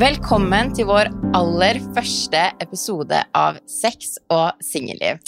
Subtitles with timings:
[0.00, 5.18] Velkommen til vår aller første episode av Sex og singelliv.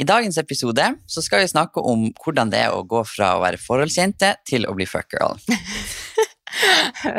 [0.00, 3.40] I dagens episode så skal vi snakke om hvordan det er å gå fra å
[3.42, 5.38] være forholdsjente til å bli fuckgirl.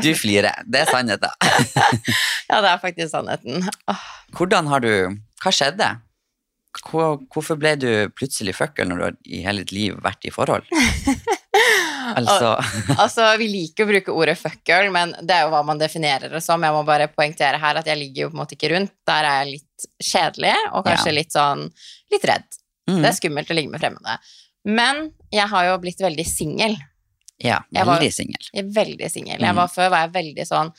[0.04, 0.60] Du flirer.
[0.68, 1.32] Det er sannheten.
[2.52, 3.64] Ja, det er faktisk sannheten.
[3.90, 4.02] Åh,
[4.36, 4.90] Hvordan har du
[5.42, 5.88] Hva skjedde?
[6.84, 10.68] Hvor- Hvorfor ble du plutselig fuckgirl når du i hele ditt liv vært i forhold?
[12.18, 12.52] Altså
[12.98, 16.42] Altså, Vi liker å bruke ordet fuckgirl, men det er jo hva man definerer det
[16.44, 16.62] som.
[16.64, 18.94] Jeg må bare poengtere her at jeg ligger jo på en måte ikke rundt.
[19.08, 21.18] Der er jeg litt kjedelig, og kanskje Ja.
[21.18, 21.66] litt sånn
[22.12, 22.48] litt redd.
[22.90, 24.18] mm, Det er skummelt å ligge med fremmede.
[24.66, 26.78] Men jeg har jo blitt veldig singel.
[27.42, 28.50] Ja, veldig singel.
[28.54, 29.40] Veldig singel.
[29.42, 29.62] Mm.
[29.74, 30.70] Før var jeg veldig sånn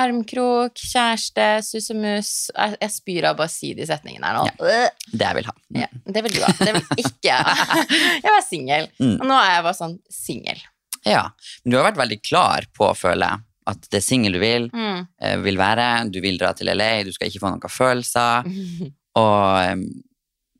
[0.00, 4.44] armkrok, kjæreste, sussemus Jeg, jeg spyr av bare å si de setningene her nå.
[4.46, 5.54] Ja, Det jeg vil ha.
[5.82, 6.52] Ja, det vil du ha.
[6.60, 7.88] Det vil ikke jeg.
[8.24, 8.88] Jeg var singel.
[9.00, 9.16] Mm.
[9.20, 10.60] Og nå er jeg bare sånn singel.
[11.06, 11.30] Ja.
[11.64, 14.68] Men du har vært veldig klar på, føler jeg, at det er singel du vil,
[14.74, 15.06] Mm.
[15.20, 16.10] eh, vil være.
[16.12, 18.44] Du vil dra til LA, du skal ikke få noen følelser.
[19.16, 19.86] Og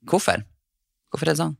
[0.08, 0.42] hvorfor?
[1.10, 1.56] Hvorfor er det sånn?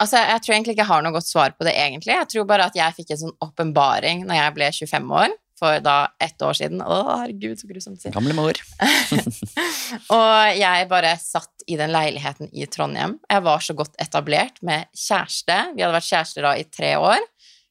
[0.00, 2.12] Altså, jeg tror egentlig ikke jeg har noe godt svar på det, egentlig.
[2.12, 5.78] Jeg tror bare at jeg fikk en sånn åpenbaring når jeg ble 25 år, for
[5.80, 6.82] da ett år siden.
[6.84, 8.10] Å, herregud, så grusomt å si.
[8.12, 8.58] Gamle mor.
[10.12, 13.16] Og jeg bare satt i den leiligheten i Trondheim.
[13.30, 15.56] Jeg var så godt etablert med kjæreste.
[15.76, 17.24] Vi hadde vært kjærester da i tre år.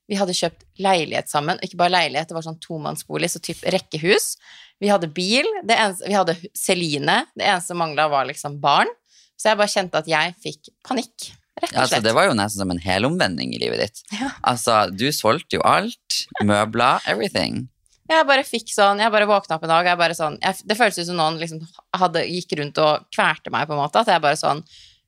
[0.09, 1.57] Vi hadde kjøpt leilighet sammen.
[1.65, 4.35] Ikke bare leilighet, det var sånn tomannsbolig, så typ rekkehus.
[4.83, 5.47] Vi hadde bil.
[5.65, 7.21] Det eneste, vi hadde Celine.
[7.35, 8.91] Det eneste som mangla, var liksom barn.
[9.39, 12.03] Så jeg bare kjente at jeg fikk panikk, rett og Altså, slett.
[12.05, 14.03] det var jo nesten som en helomvending i livet ditt.
[14.15, 14.29] Ja.
[14.47, 16.21] Altså, du solgte jo alt.
[16.43, 17.65] Møbler, everything.
[18.05, 20.75] Jeg bare fikk sånn, jeg bare våkna opp en dag, jeg bare sånn, jeg, det
[20.77, 21.63] føltes ut som noen liksom
[21.97, 24.61] hadde, gikk rundt og kvalte meg på en måte, at jeg bare sånn,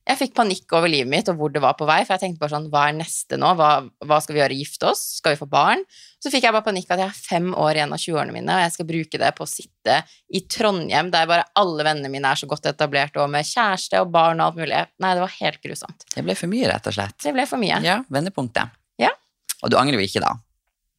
[0.08, 2.40] jeg fikk panikk over livet mitt og hvor det var på vei, for jeg tenkte
[2.40, 3.50] bare sånn, hva er neste nå?
[3.58, 3.68] Hva,
[4.08, 4.56] hva skal vi gjøre?
[4.56, 5.02] Gifte oss?
[5.18, 5.82] Skal vi få barn?
[6.18, 8.64] Så fikk jeg bare panikk at jeg har fem år igjen av 20-årene mine, og
[8.64, 9.98] jeg skal bruke det på å sitte
[10.32, 14.10] i Trondheim, der bare alle vennene mine er så godt etablert, og med kjæreste og
[14.16, 14.80] barn og alt mulig.
[15.04, 16.08] Nei, det var helt grusomt.
[16.14, 17.20] Det ble for mye, rett og slett.
[17.28, 17.84] Det ble for mye.
[17.84, 18.74] Ja, vendepunktet.
[19.04, 19.12] Ja.
[19.60, 20.34] Og du angrer jo ikke da.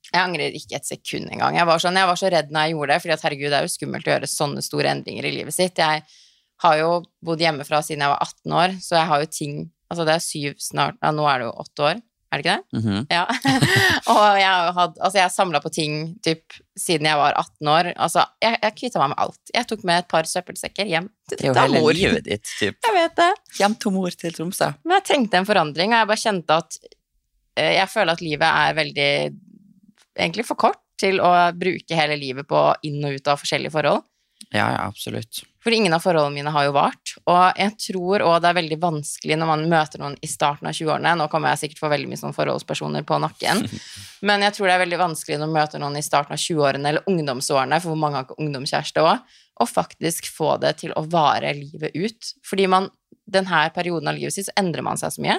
[0.10, 1.58] Jeg angrer ikke et sekund engang.
[1.58, 3.60] Jeg var, sånn, jeg var så redd når jeg gjorde det, fordi at herregud, det
[3.60, 5.82] er jo skummelt å gjøre sånne store endringer i livet sitt.
[5.82, 6.06] Jeg
[6.64, 6.92] har jo
[7.26, 9.60] bodd hjemmefra siden jeg var 18 år, så jeg har jo ting
[9.90, 12.56] Altså det er syv snart Ja, nå er det jo åtte år, er det ikke
[12.60, 12.78] det?
[12.78, 13.06] Mhm.
[13.10, 13.24] Ja.
[14.14, 17.72] og jeg har jo hatt Altså, jeg samla på ting typ siden jeg var 18
[17.74, 17.90] år.
[17.96, 19.40] Altså, jeg, jeg kvitta meg med alt.
[19.56, 22.78] Jeg tok med et par søppelsekker hjem til Det er jo hele livet ditt, typ.
[22.86, 23.32] Jeg vet det.
[23.58, 24.70] Hjem til mor til Tromsø.
[24.86, 28.62] Men jeg trengte en forandring, og jeg bare kjente at eh, Jeg føler at livet
[28.62, 29.12] er veldig
[30.20, 34.04] Egentlig for kort til å bruke hele livet på inn og ut av forskjellige forhold.
[34.52, 35.44] Ja, ja, absolutt.
[35.64, 37.12] For ingen av forholdene mine har jo vart.
[37.28, 40.78] Og jeg tror òg det er veldig vanskelig når man møter noen i starten av
[40.78, 41.18] 20-årene.
[41.20, 43.66] Nå kommer jeg sikkert få veldig mye sånn forholdspersoner på nakken.
[44.28, 46.94] Men jeg tror det er veldig vanskelig når man møter noen i starten av 20-årene
[46.94, 51.04] eller ungdomsårene, for hvor mange har ikke ungdomskjæreste òg, å faktisk få det til å
[51.12, 52.32] vare livet ut.
[52.48, 52.88] Fordi man
[53.30, 55.36] denne perioden av livet sitt så endrer man seg så mye.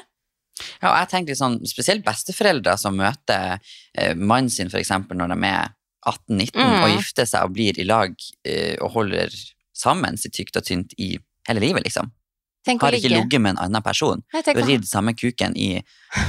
[0.83, 3.57] Ja, og jeg tenker sånn, spesielt besteforeldre som møter
[3.97, 5.73] eh, mannen sin, for eksempel, når de er
[6.05, 6.83] 18-19 Mm.
[6.85, 8.13] og gifter seg og blir i lag
[8.45, 9.33] eh, og holder
[9.81, 11.15] sammen sitt tykt og tynt i
[11.49, 12.13] hele livet, liksom.
[12.67, 15.79] Tenk Har ikke ligge ligget med en annen person og ridd samme kuken i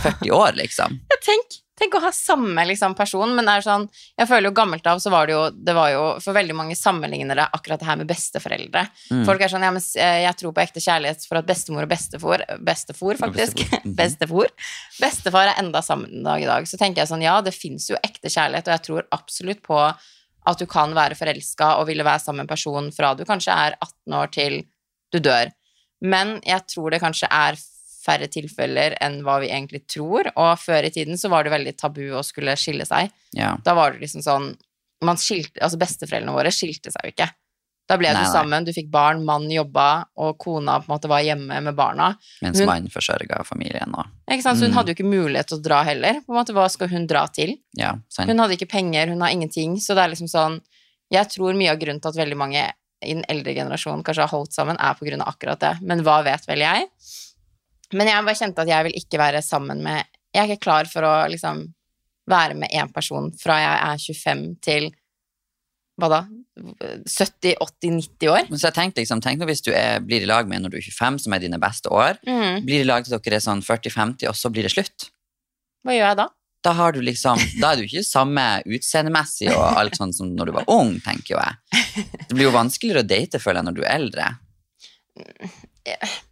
[0.06, 0.94] 40 år, liksom.
[1.12, 4.54] ja, tenk, tenk å ha samme liksom, person, men det er sånn Jeg føler jo
[4.56, 7.90] gammelt av så var det jo Det var jo for veldig mange sammenlignere akkurat det
[7.90, 8.86] her med besteforeldre.
[9.12, 9.26] Mm.
[9.28, 11.92] Folk er sånn Ja, men eh, jeg tror på ekte kjærlighet for at bestemor og
[11.92, 13.66] bestefar Bestefor, faktisk.
[13.82, 13.98] Mhm.
[13.98, 14.56] Bestefar.
[15.02, 16.64] Bestefar er enda sammen en dag i dag.
[16.70, 19.84] Så tenker jeg sånn Ja, det fins jo ekte kjærlighet, og jeg tror absolutt på
[20.50, 23.54] at du kan være forelska og ville være sammen med en person fra du kanskje
[23.54, 24.62] er 18 år til
[25.14, 25.52] du dør.
[26.02, 27.60] Men jeg tror det kanskje er
[28.02, 30.32] færre tilfeller enn hva vi egentlig tror.
[30.34, 33.12] Og før i tiden så var det veldig tabu å skulle skille seg.
[33.38, 33.54] Ja.
[33.62, 34.52] Da var det liksom sånn
[35.06, 37.28] man skilte, altså Besteforeldrene våre skilte seg jo ikke.
[37.92, 38.32] Da ble Nei, du nei.
[38.32, 42.14] sammen, du fikk barn, mann jobba, og kona på en måte var hjemme med barna.
[42.42, 44.58] Mens Hun- mannen forsørga familien og Ikke sant?
[44.60, 44.78] Så hun Mm.
[44.78, 46.22] hadde jo ikke mulighet til å dra heller.
[46.24, 47.58] På en måte, Hva skal hun dra til?
[47.76, 48.30] Ja, sant.
[48.32, 49.76] Hun hadde ikke penger, hun har ingenting.
[49.76, 50.62] Så det er liksom sånn
[51.12, 52.72] Jeg tror mye av grunnen til at veldig mange
[53.04, 55.82] i den eldre generasjonen kanskje har holdt sammen, er på grunn av akkurat det.
[55.82, 56.88] Men hva vet vel jeg?
[57.92, 60.86] Men jeg bare kjente at jeg vil ikke være sammen med Jeg er ikke klar
[60.88, 61.74] for å liksom
[62.30, 64.92] være med én person fra jeg er 25 til
[66.00, 66.22] hva da?
[66.62, 68.50] 70, 80, 90 år?
[68.54, 70.78] Så jeg tenkte liksom, tenk nå hvis du er, blir i lag med når du
[70.82, 72.62] er 25, som er dine beste år, Mm.
[72.68, 75.10] blir i lag til dere er sånn 40-50, og så blir det slutt.
[75.86, 76.28] Hva gjør jeg da?
[76.62, 80.52] Da, har du liksom, da er du ikke samme utseendemessig og alt sånn som når
[80.52, 82.06] du var ung, tenker jo jeg.
[82.28, 84.28] Det blir jo vanskeligere å date, føler jeg, når du er eldre.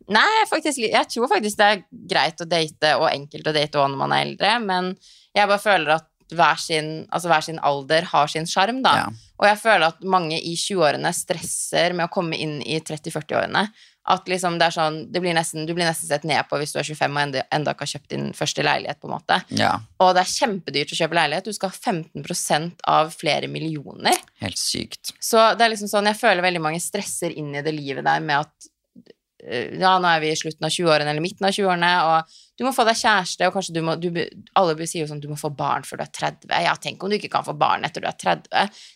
[0.10, 1.82] Nei, faktisk, jeg tror faktisk det er
[2.12, 4.92] greit å date og enkelt å date òg når man er eldre, men
[5.36, 8.96] jeg bare føler at hver sin, altså hver sin alder har sin sjarm, da.
[9.04, 9.06] Ja.
[9.40, 13.70] Og jeg føler at mange i 20-årene stresser med å komme inn i 30-40-årene.
[14.10, 16.72] At liksom det er sånn, det blir nesten, Du blir nesten sett ned på hvis
[16.74, 19.00] du er 25 og enda, enda ikke har kjøpt din første leilighet.
[19.00, 19.38] på en måte.
[19.60, 19.76] ja.
[20.02, 21.46] Og det er kjempedyrt å kjøpe leilighet.
[21.46, 24.18] Du skal ha 15% av flere millioner.
[24.42, 25.14] Helt sykt.
[25.22, 28.20] Så det er liksom sånn, jeg føler veldig mange stresser inn i det livet der
[28.24, 28.69] med at
[29.40, 32.74] ja, nå er vi i slutten av 20-årene eller midten av 20-årene, og du må
[32.76, 34.10] få deg kjæreste, og kanskje du må du,
[34.60, 36.52] Alle sier jo sånn du må få barn før du er 30.
[36.66, 38.50] Ja, tenk om du ikke kan få barn etter du er 30.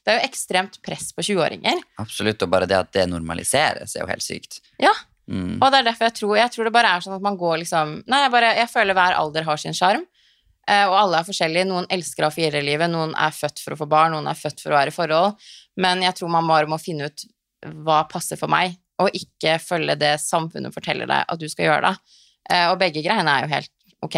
[0.04, 1.80] Det er jo ekstremt press på 20-åringer.
[2.04, 2.44] Absolutt.
[2.44, 4.60] Og bare det at det normaliseres, er jo helt sykt.
[4.84, 4.94] Ja,
[5.24, 5.56] Mm.
[5.64, 7.62] og det er derfor jeg tror Jeg tror det bare er sånn at man går
[7.62, 10.02] liksom Nei, jeg bare Jeg føler hver alder har sin sjarm.
[10.68, 11.68] Eh, og alle er forskjellige.
[11.70, 14.60] Noen elsker å ha firerlivet, noen er født for å få barn, noen er født
[14.64, 15.40] for å være i forhold.
[15.80, 17.24] Men jeg tror man bare må finne ut
[17.88, 21.92] hva passer for meg, og ikke følge det samfunnet forteller deg at du skal gjøre.
[21.92, 22.22] da.
[22.50, 23.72] Eh, og begge greiene er jo helt
[24.04, 24.18] ok.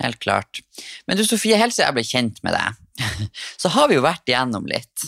[0.00, 0.62] Helt klart.
[1.06, 2.78] Men du Sofie, helt siden jeg ble kjent med deg,
[3.62, 5.06] så har vi jo vært igjennom litt.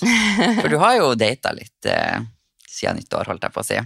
[0.61, 2.19] For du har jo data litt eh,
[2.69, 3.81] siden nyttår, holdt jeg på å si.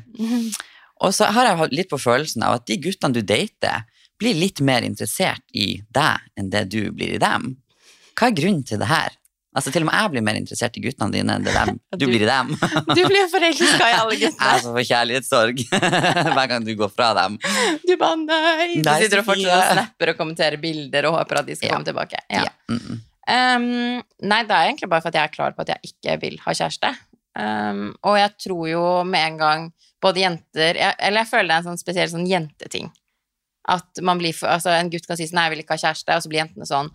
[1.04, 3.84] Og så har jeg hatt litt på følelsen av at de guttene du dater,
[4.16, 7.50] blir litt mer interessert i deg enn det du blir i dem.
[8.16, 9.12] Hva er grunnen til det her?
[9.56, 11.78] Altså Til og med jeg blir mer interessert i guttene dine enn det dem.
[11.96, 12.50] du Du- blir i dem.
[12.96, 14.60] Du blir forelska i alle Jeg guttene.
[14.62, 15.62] som får kjærlighetssorg
[16.36, 17.38] hver gang du går fra dem.
[17.86, 18.68] Du bare nei.
[18.84, 21.74] Du sitter og fortsatt og snapper og kommenterer bilder og håper at de skal Ja.
[21.78, 22.20] komme tilbake.
[22.30, 22.44] Ja.
[22.44, 22.52] Ja.
[22.68, 22.98] Mm -mm.
[23.28, 26.20] Um, nei, det er egentlig bare for at jeg er klar på at jeg ikke
[26.20, 26.92] vil ha kjæreste.
[27.34, 31.54] Um, og jeg tror jo med en gang både jenter jeg, Eller jeg føler det
[31.56, 32.92] er en sånn spesiell sånn jenteting.
[33.68, 35.82] At man blir for, altså En gutt kan si sånn 'nei, jeg vil ikke ha
[35.90, 36.90] kjæreste', og så blir jentene sånn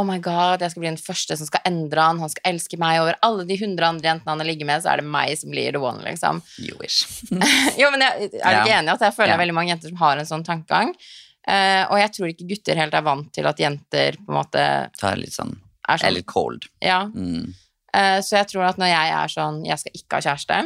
[0.00, 2.78] Oh my god, jeg skal bli den første som skal endre han, han skal elske
[2.80, 5.34] meg over alle de hundre andre jentene han har ligget med, så er det meg
[5.36, 6.40] som blir the one, liksom.
[6.64, 7.02] You wish.
[7.80, 8.62] Jo, men jeg, er Ja.
[8.62, 9.40] ikke enig i at jeg føler Ja.
[9.42, 10.94] veldig mange jenter som har en sånn tankegang?
[11.42, 14.64] Uh, og jeg tror ikke gutter helt er vant til at jenter på en måte
[14.96, 15.52] Tar litt sånn
[15.88, 16.14] er er sånn.
[16.14, 16.68] litt cold.
[16.80, 17.52] Ja, Mm.
[17.92, 20.60] Uh, Så jeg tror at når jeg er sånn Jeg skal ikke ha kjæreste,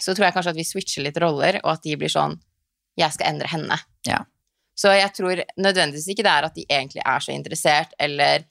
[0.00, 2.40] så tror jeg kanskje at vi switcher litt roller, og at de blir sånn
[2.98, 3.78] Jeg skal endre henne.
[4.08, 4.24] Ja.
[4.74, 8.42] Så jeg tror nødvendigvis ikke det er at de egentlig er så interessert eller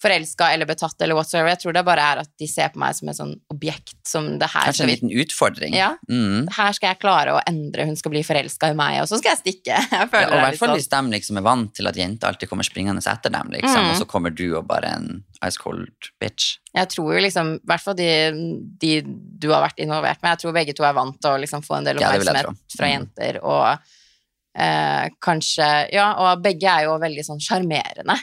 [0.00, 1.50] forelska eller betatt eller whatsoever.
[1.52, 4.30] Jeg tror det bare er at de ser på meg som et sånn objekt som
[4.40, 5.74] det her Kanskje en liten utfordring.
[5.76, 5.90] Ja.
[6.08, 6.46] Mm.
[6.56, 9.34] her skal jeg klare å endre, hun skal bli forelska i meg, og så skal
[9.34, 9.76] jeg stikke.
[9.92, 10.78] Jeg Ja, føler og i er hvert fall sånn.
[10.80, 13.90] hvis de liksom er vant til at jenter alltid kommer springende etter dem, liksom, Mm.
[13.92, 16.56] og så kommer du og bare en ice cold bitch.
[16.74, 18.10] Jeg tror jo liksom, i hvert fall de,
[18.80, 21.60] de du har vært involvert med, jeg tror begge to er vant til å liksom
[21.66, 22.92] få en del Ja, oppmerksomhet ja, fra Mm.
[22.96, 23.78] jenter, og
[24.56, 28.16] eh, kanskje Ja, og begge er jo veldig sånn sjarmerende.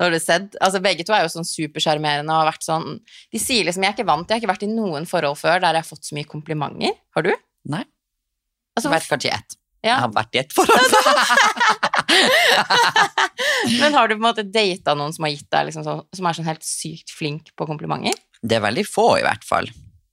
[0.00, 0.54] Har du sett?
[0.64, 2.86] Altså, begge to er jo sånn supersjarmerende og har vært sånn
[3.32, 5.60] De sier liksom Jeg er ikke vant, jeg har ikke vært i noen forhold før
[5.60, 6.94] der jeg har fått så mye komplimenter.
[7.16, 7.32] Har du?
[7.68, 7.82] Nei.
[8.78, 9.56] Altså, Vært kanskje i ett.
[9.84, 9.90] ja.
[9.90, 10.96] Jeg har vært i et forhold.
[13.80, 16.36] Men har du på en måte data noen som har gitt deg liksom som er
[16.36, 18.16] sånn helt sykt flink på komplimenter?
[18.40, 19.68] Det er veldig få, i hvert fall.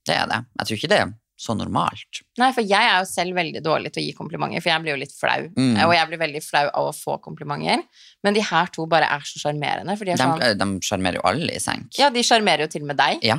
[0.08, 0.42] Det er det.
[0.60, 1.00] Jeg tror ikke det
[1.38, 2.22] så normalt.
[2.40, 4.96] Nei, for jeg er jo selv veldig dårlig til å gi komplimenter, for jeg blir
[4.96, 5.44] jo litt flau.
[5.54, 5.76] Mm.
[5.84, 7.84] Og jeg blir veldig flau av å få komplimenter.
[8.26, 11.54] Men de her to bare er så sjarmerende, de De sånn de sjarmerer jo alle
[11.54, 11.92] i senk.
[12.00, 13.22] Ja, de sjarmerer jo til og med deg.
[13.26, 13.38] Ja.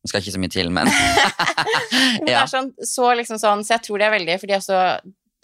[0.00, 0.88] Det skal ikke så mye til, men
[2.26, 4.84] det er sånn, så liksom sånn, så jeg tror det er veldig fordi jeg så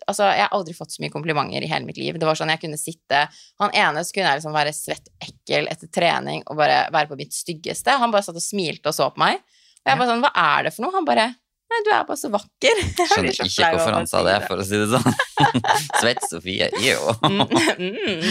[0.06, 2.14] Altså, jeg har aldri fått så mye komplimenter i hele mitt liv.
[2.14, 3.24] Det var sånn jeg kunne sitte
[3.58, 7.10] Han ene så kunne jeg liksom være svett og ekkel etter trening og bare være
[7.10, 7.96] på mitt styggeste.
[7.98, 9.40] Han bare satt og smilte og så på meg.
[9.82, 10.94] Og jeg bare sånn Hva er det for noe?
[10.94, 11.26] Han bare
[11.66, 12.80] Nei, du er bare så vakker.
[12.98, 15.16] Jeg Skjønner ikke, ikke hvorfor han sa det, for å si det sånn.
[16.00, 17.16] Svett Sofie, jo.
[17.26, 17.42] Mm,
[17.80, 18.28] mm.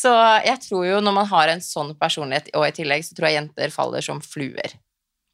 [0.00, 0.12] Så
[0.46, 3.36] jeg tror jo når man har en sånn personlighet, og i tillegg så tror jeg
[3.36, 4.78] jenter faller som fluer.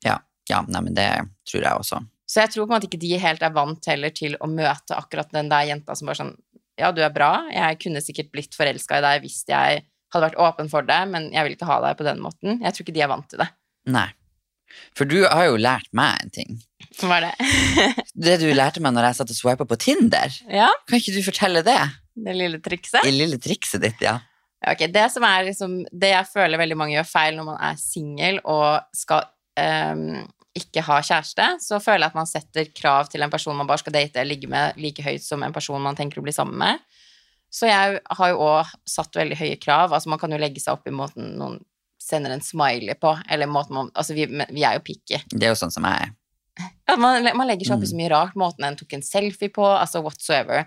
[0.04, 0.18] Ja,
[0.50, 1.06] ja nei, men det
[1.46, 2.02] tror jeg også.
[2.26, 4.98] Så jeg tror på en måte ikke de helt er vant heller til å møte
[4.98, 6.34] akkurat den der jenta som bare sånn
[6.76, 10.42] Ja, du er bra, jeg kunne sikkert blitt forelska i deg hvis jeg hadde vært
[10.42, 12.58] åpen for det, men jeg vil ikke ha deg på den måten.
[12.60, 13.48] Jeg tror ikke de er vant til det.
[13.94, 14.08] Nei.
[14.96, 16.56] For du har jo lært meg en ting.
[17.00, 17.50] Hva er det?
[18.26, 20.32] Det du lærte meg når jeg satt og swipa på Tinder.
[20.52, 21.80] ja, Kan ikke du fortelle det?
[22.16, 23.02] det lille trikset?
[23.04, 24.18] Det lille trikset ditt, ja.
[24.66, 27.76] Ok, det som er liksom Det jeg føler veldig mange gjør feil når man er
[27.78, 29.26] singel og skal
[29.60, 30.24] um,
[30.56, 33.82] ikke ha kjæreste, så føler jeg at man setter krav til en person man bare
[33.82, 36.56] skal date eller ligge med like høyt som en person man tenker å bli sammen
[36.62, 36.80] med.
[37.52, 39.92] Så jeg har jo òg satt veldig høye krav.
[39.92, 41.60] Altså man kan jo legge seg opp i måten noen
[42.06, 45.18] sender en smiley på, eller måten man Altså vi, vi er jo picky.
[45.32, 46.12] Det er jo sånn som jeg er.
[46.88, 47.90] Ja, man, man legger seg opp i Mm.
[47.90, 48.36] så mye rart.
[48.38, 50.64] Måten en tok en selfie på, altså whatsoever.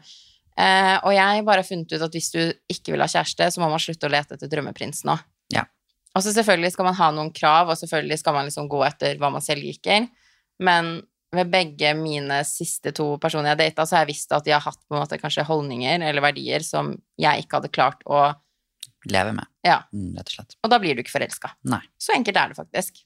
[0.60, 3.62] Eh, og jeg har bare funnet ut at hvis du ikke vil ha kjæreste, så
[3.64, 5.24] må man slutte å lete etter drømmeprinsen òg.
[5.56, 5.64] Ja.
[6.14, 9.16] Og så selvfølgelig skal man ha noen krav, og selvfølgelig skal man liksom gå etter
[9.22, 10.10] hva man selv liker.
[10.60, 11.00] Men
[11.32, 14.52] ved begge mine siste to personer jeg har data, så har jeg visst at de
[14.52, 16.92] har hatt på en måte kanskje holdninger eller verdier som
[17.22, 18.28] jeg ikke hadde klart å
[19.08, 19.84] leve med, Ja.
[19.94, 20.56] mm, rett og slett.
[20.64, 21.54] Og da blir du ikke forelska.
[22.00, 23.04] Så enkelt er det faktisk.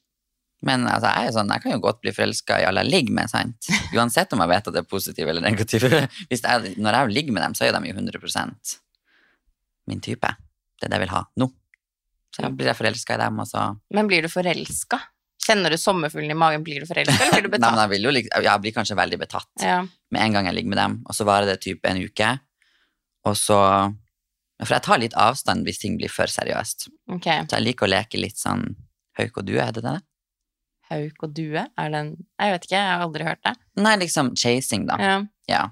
[0.64, 3.14] Men altså, jeg, er sånn, jeg kan jo godt bli forelska i alle jeg ligger
[3.18, 3.68] med, sant?
[3.98, 5.90] Uansett om jeg vet at det er positive eller negative.
[6.32, 8.48] Jeg, når jeg ligger med dem, så er de jo 100
[9.92, 10.30] min type.
[10.80, 11.50] Det er det jeg vil ha nå.
[12.34, 14.98] Så jeg blir jeg forelska i dem, og så Men blir du forelska?
[15.44, 16.64] Kjenner du sommerfuglen i magen?
[16.64, 17.82] Blir du forelska, eller blir du Nei, men betatt?
[17.84, 19.82] jeg, vil jo, jeg blir kanskje veldig betatt Ja.
[20.16, 22.32] med en gang jeg ligger med dem, og så varer det typ en uke.
[23.28, 23.60] Og så
[24.64, 26.88] For jeg tar litt avstand hvis ting blir for seriøst.
[27.18, 27.46] Okay.
[27.48, 28.66] Så jeg liker å leke litt sånn
[29.20, 29.98] hauk og due, er det det?
[30.92, 31.64] Hauk og due?
[31.80, 33.56] Er det en Jeg vet ikke, jeg har aldri hørt det.
[33.82, 34.98] Nei, liksom chasing, da.
[35.02, 35.16] Ja.
[35.50, 35.64] Ja.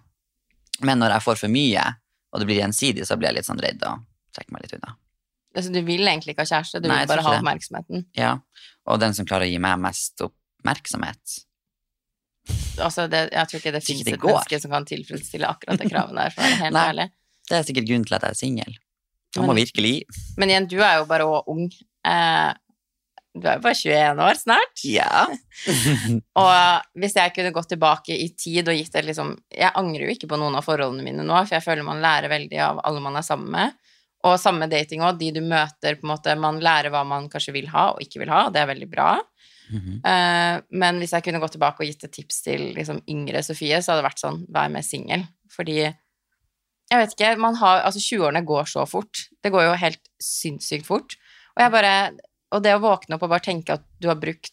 [0.82, 1.84] Men når jeg får for mye,
[2.32, 4.04] og det blir gjensidig, så blir jeg litt sånn redd og
[4.36, 4.96] trekker meg litt unna.
[5.52, 8.06] Altså, du vil egentlig ikke ha kjæreste, du Nei, vil bare ha oppmerksomheten.
[8.16, 8.36] Ja.
[8.88, 11.40] Og den som klarer å gi meg mest oppmerksomhet.
[12.82, 15.90] Altså, det, jeg tror ikke det ikke finnes et menneske som kan tilfredsstille akkurat det
[15.92, 16.86] kravet der, for å være helt Nei.
[16.94, 17.08] ærlig.
[17.52, 18.76] Det er sikkert grunnen til at jeg er singel.
[19.38, 20.04] Man må Men- virkelig
[20.38, 21.72] Men igjen, du er jo bare òg ung.
[22.06, 22.54] Eh,
[23.32, 24.82] du er jo bare 21 år snart.
[24.84, 25.28] Ja.
[26.42, 30.16] Og hvis jeg kunne gått tilbake i tid og gitt det liksom Jeg angrer jo
[30.16, 33.04] ikke på noen av forholdene mine nå, for jeg føler man lærer veldig av alle
[33.04, 33.78] man er sammen med.
[34.28, 35.18] Og samme dating òg.
[35.18, 38.20] De du møter, på en måte Man lærer hva man kanskje vil ha og ikke
[38.20, 39.14] vil ha, og det er veldig bra.
[39.72, 39.98] Mm -hmm.
[40.04, 43.82] uh, men hvis jeg kunne gått tilbake og gitt et tips til liksom, yngre Sofie,
[43.82, 45.24] så hadde det vært sånn vær mer singel.
[45.50, 45.94] Fordi
[46.92, 49.26] jeg vet ikke, man har Altså, 20-årene går så fort.
[49.44, 51.16] Det går jo helt sinnssykt fort.
[51.56, 51.94] Og jeg bare
[52.52, 54.52] Og det å våkne opp og bare tenke at du har brukt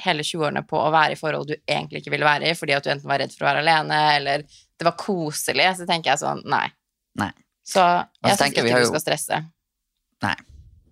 [0.00, 2.84] hele 20-årene på å være i forhold du egentlig ikke ville være i, fordi at
[2.84, 6.20] du enten var redd for å være alene, eller det var koselig, så tenker jeg
[6.22, 6.66] sånn Nei.
[7.20, 7.30] Nei.
[7.64, 9.40] Så så jeg syns vi ikke du jo- skal stresse.
[10.24, 10.34] Nei.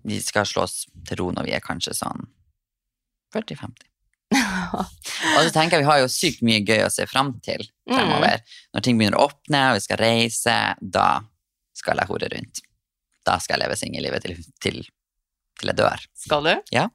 [0.09, 2.28] Vi skal slå oss til ro når vi er kanskje sånn
[3.35, 3.88] 40-50.
[5.37, 8.43] Og så tenker jeg vi har jo sykt mye gøy å se fram til fremover.
[8.75, 11.09] Når ting begynner å åpne, og vi skal reise, da
[11.79, 12.63] skal jeg hore rundt.
[13.27, 14.83] Da skal jeg leve singellivet til, til,
[15.61, 16.05] til jeg dør.
[16.17, 16.53] Skal du?
[16.75, 16.87] Ja.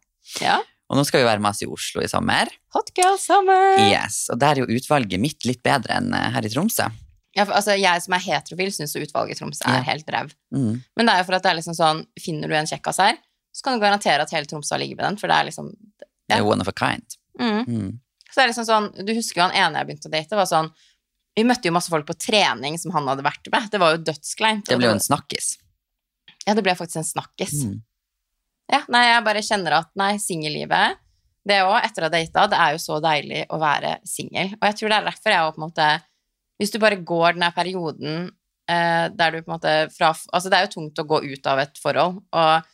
[0.41, 0.59] ja.
[0.91, 2.51] Og nå skal vi være masse i Oslo i sommer.
[2.75, 3.79] Hot girl summer!
[3.87, 6.89] Yes, Og der er jo utvalget mitt litt bedre enn eh, her i Tromsø.
[7.33, 9.85] Ja, for, altså, jeg som er heterofil, syns utvalget i Tromsø er Ja.
[9.89, 10.33] helt ræv.
[10.53, 10.83] Mm.
[10.95, 13.17] Men det er jo for at det er liksom sånn Finner du en kjekkas her,
[13.53, 15.71] så kan du garantere at hele Tromsø har ligget med den, for det er liksom
[16.33, 17.17] er one of a kind.
[17.39, 17.61] Mm.
[17.67, 17.91] Mm.
[18.33, 20.49] Så det er liksom sånn Du husker jo han ene jeg begynte å date, var
[20.49, 20.69] sånn
[21.37, 23.69] Vi møtte jo masse folk på trening som han hadde vært med.
[23.73, 24.67] Det var jo dødskleint.
[24.69, 25.55] Det ble jo en snakkis.
[26.45, 27.55] Ja, det ble faktisk en snakkis.
[27.65, 27.79] Mm.
[28.71, 30.99] Ja, nei, jeg bare kjenner at nei, singellivet
[31.43, 34.53] Det òg, etter å ha data, det er jo så deilig å være singel.
[34.59, 35.89] Og jeg tror det er derfor jeg òg på en måte
[36.61, 38.29] Hvis du bare går den her perioden
[38.69, 41.49] eh, der du på en måte fra Altså, det er jo tungt å gå ut
[41.51, 42.72] av et forhold, og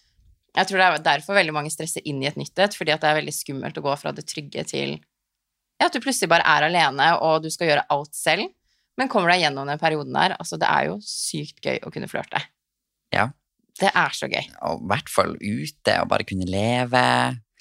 [0.58, 3.02] jeg tror det er derfor veldig mange stresser inn i et nytt et, fordi at
[3.04, 4.96] det er veldig skummelt å gå fra det trygge til
[5.80, 8.50] ja, at du plutselig bare er alene, og du skal gjøre alt selv.
[9.00, 12.10] Men kommer deg gjennom den perioden der, altså det er jo sykt gøy å kunne
[12.12, 12.42] flørte.
[13.16, 13.30] Ja.
[13.80, 14.44] Det er så gøy.
[14.68, 17.04] Og i hvert fall ute og bare kunne leve.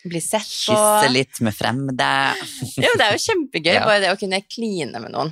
[0.03, 0.75] Bli sett på.
[0.75, 2.09] Kysse litt med fremmede.
[2.83, 3.85] Jo, det er jo kjempegøy, Ja.
[3.87, 5.31] bare det å kunne kline med noen.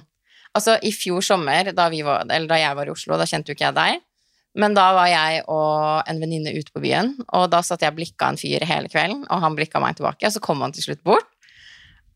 [0.55, 3.51] Altså, i fjor sommer, da, vi var, eller da jeg var i Oslo, da kjente
[3.51, 3.99] jo ikke jeg deg,
[4.57, 7.99] men da var jeg og en venninne ute på byen, og da satt jeg og
[7.99, 10.89] blikka en fyr hele kvelden, og han blikka meg tilbake, og så kom han til
[10.89, 11.29] slutt bort.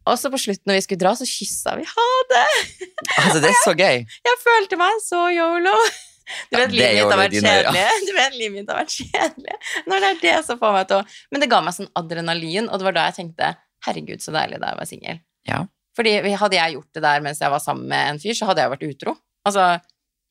[0.08, 1.84] Og så på slutten når vi skulle dra, så kyssa vi.
[1.86, 2.46] Ha det!
[3.20, 4.06] Altså, det er så gøy.
[4.30, 5.74] Jeg følte meg så yolo.
[6.50, 7.84] Du vet, livet mitt har vært kjedelig.
[8.06, 9.58] Du vet, livet mitt har vært kjedelig.
[9.90, 12.70] Når det er det som får meg til å Men det ga meg sånn adrenalin,
[12.70, 13.52] og det var da jeg tenkte
[13.86, 15.20] herregud, så deilig det er å være singel.
[15.48, 15.64] Ja.
[15.98, 18.62] Fordi hadde jeg gjort det der mens jeg var sammen med en fyr, så hadde
[18.62, 19.16] jeg vært utro.
[19.48, 19.66] Altså,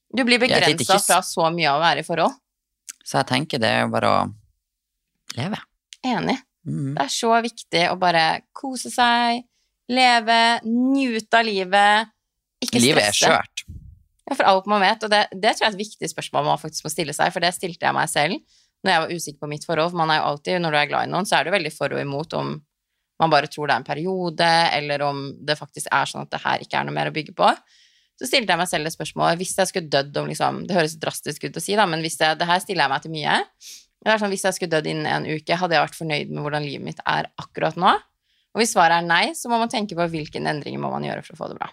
[0.09, 2.37] du blir begrensa fra så mye av å være i forhold.
[3.05, 4.21] Så jeg tenker det er bare å
[5.37, 5.59] leve.
[6.05, 6.37] Enig.
[6.67, 6.93] Mm.
[6.95, 8.23] Det er så viktig å bare
[8.55, 9.43] kose seg,
[9.89, 12.15] leve, nyte av livet.
[12.63, 13.29] Ikke Livet er stresse.
[13.29, 13.65] skjørt.
[14.29, 16.61] Ja, for alt man vet, og det, det tror jeg er et viktig spørsmål man
[16.61, 19.49] faktisk må stille seg, for det stilte jeg meg selv når jeg var usikker på
[19.51, 19.91] mitt forhold.
[19.91, 21.71] For man er jo alltid, når du er glad i noen, så er du veldig
[21.75, 22.53] for og imot om
[23.19, 26.39] man bare tror det er en periode, eller om det faktisk er sånn at det
[26.45, 27.49] her ikke er noe mer å bygge på.
[28.19, 30.97] Så stilte jeg meg selv det spørsmålet hvis jeg skulle dødd om liksom Det høres
[30.99, 33.37] drastisk ut å si, da, men hvis jeg, det her stiller jeg meg til mye.
[34.03, 36.43] Det er sånn, Hvis jeg skulle dødd innen en uke, hadde jeg vært fornøyd med
[36.43, 37.93] hvordan livet mitt er akkurat nå?
[38.55, 41.23] Og hvis svaret er nei, så må man tenke på hvilke endringer må man gjøre
[41.23, 41.67] for å få det bra.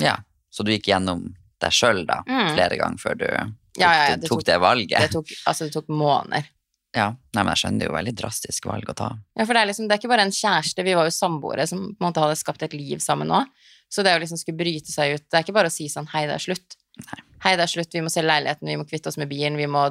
[0.00, 0.16] Ja.
[0.50, 2.54] Så du gikk gjennom deg sjøl da, Mm.
[2.56, 5.00] flere ganger før du tok, Ja, ja, det tok tok- det valget?
[5.00, 6.44] Det tok, altså, det tok måneder.
[6.96, 7.10] Ja.
[7.34, 9.10] Nei, men jeg skjønner det er jo veldig drastisk valg å ta.
[9.36, 11.68] Ja, for det er liksom, det er ikke bare en kjæreste, vi var jo samboere
[11.68, 13.44] som på en måte hadde skapt et liv sammen nå.
[13.88, 16.08] Så det å liksom skulle bryte seg ut, det er ikke bare å si sånn
[16.12, 16.76] hei, det er slutt.
[16.98, 17.20] Nei.
[17.44, 19.68] Hei, det er slutt, vi må selge leiligheten, vi må kvitte oss med bilen, vi
[19.70, 19.84] må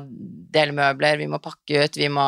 [0.53, 2.25] dele møbler, vi må pakke ut, vi må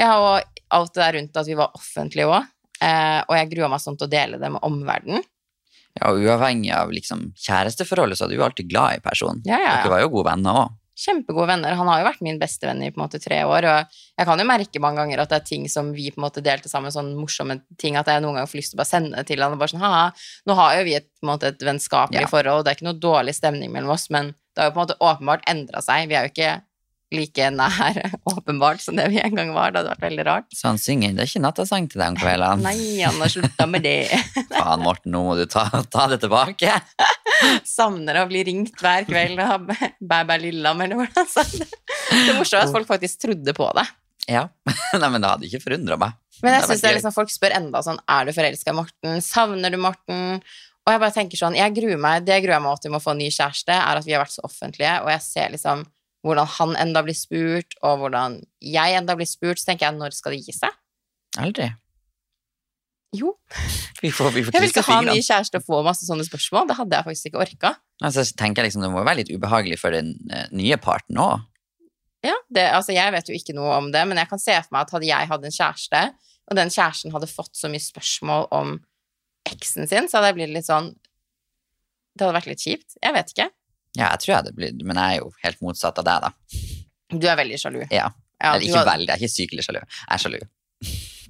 [0.00, 2.48] Ja, og alt det der rundt at vi var offentlige òg.
[2.80, 5.26] Eh, og jeg grua meg sånn til å dele det med omverdenen.
[5.98, 9.42] Ja, og uavhengig av liksom kjæresteforholdet, så er du jo alltid glad i personen.
[9.44, 10.76] Ja, ja, Dere var jo gode venner òg.
[11.00, 11.76] Kjempegode venner.
[11.78, 14.28] Han har jo vært min beste venn i på en måte tre år, og jeg
[14.28, 16.68] kan jo merke mange ganger at det er ting som vi på en måte delte
[16.72, 19.42] sammen, sånn morsomme ting, at jeg noen ganger får lyst til å bare sende til
[19.44, 20.02] han og bare sånn ha
[20.46, 22.30] Nå har jo vi et, på en måte, et vennskapelig Ja.
[22.30, 24.86] forhold, det er ikke noe dårlig stemning mellom oss, men det har jo på en
[24.86, 26.08] måte åpenbart endra seg.
[26.10, 26.52] Vi er jo ikke
[27.14, 27.98] like nær,
[28.30, 29.72] åpenbart, som det vi en gang var.
[29.72, 30.48] Det hadde vært veldig rart.
[30.54, 32.70] Så han synger det er ikke nattasang til deg om kveldene.
[32.70, 34.08] Nei, han har slutta med det.
[34.54, 36.76] Faen, Morten, nå må du ta, ta det tilbake.
[37.76, 41.64] Savner å bli ringt hver kveld og ha bæ, bæ, Lillam, eller hvordan sa han
[41.64, 41.70] det?
[42.10, 43.86] Det morsomme er at folk faktisk trodde på det.
[44.30, 44.46] Ja.
[44.94, 46.18] Nei, men det hadde ikke forundra meg.
[46.44, 49.18] Men jeg syns liksom, folk spør enda sånn Er du forelska i Morten?
[49.24, 50.38] Savner du Morten?
[50.86, 53.04] Og jeg bare tenker sånn jeg gruer meg, Det jeg gruer meg til med å
[53.04, 55.84] få en ny kjæreste, er at vi har vært så offentlige, og jeg ser liksom
[56.26, 59.60] hvordan han enda blir spurt, og hvordan jeg enda blir spurt.
[59.60, 60.74] Så tenker jeg, når skal det gi seg?
[61.40, 61.70] Aldri.
[63.16, 63.34] Jo.
[64.00, 66.68] Vi får, vi får Jeg vil ikke ha ny kjæreste og få masse sånne spørsmål.
[66.70, 67.72] Det hadde jeg faktisk ikke orka.
[68.00, 71.18] Altså, så tenker jeg liksom, det må være litt ubehagelig for den eh, nye parten
[71.20, 71.42] òg.
[72.24, 74.74] Ja, det, altså jeg vet jo ikke noe om det, men jeg kan se for
[74.76, 76.02] meg at hadde jeg hatt en kjæreste,
[76.50, 78.74] og den kjæresten hadde fått så mye spørsmål om
[79.48, 80.92] eksen sin, så hadde jeg blitt litt sånn
[82.12, 82.98] Det hadde vært litt kjipt.
[83.00, 83.46] Jeg vet ikke.
[83.98, 86.66] Ja, jeg tror jeg det blir, men jeg er jo helt motsatt av deg, da.
[87.10, 87.80] Du er veldig sjalu.
[87.90, 88.10] Ja.
[88.40, 88.88] Ja, Eller ikke har...
[88.94, 89.80] veldig, jeg er ikke sykelig sjalu.
[89.82, 90.38] Jeg er sjalu.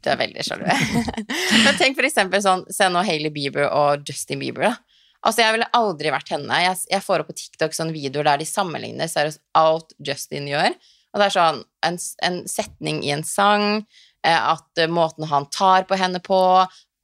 [0.00, 0.67] Du er veldig sjalu.
[1.64, 5.00] Men tenk for eksempel sånn, se nå Hailey Bieber og Justin Bieber, da.
[5.21, 6.61] Altså, jeg ville aldri vært henne.
[6.64, 10.76] Jeg, jeg får opp på TikTok sånne videoer der de sammenligner seriøst alt Justin gjør.
[11.11, 13.83] Og det er sånn en, en setning i en sang,
[14.25, 16.38] eh, at eh, måten han tar på henne på